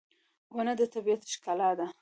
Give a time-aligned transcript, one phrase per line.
[0.55, 1.87] •ونه د طبیعت ښکلا ده.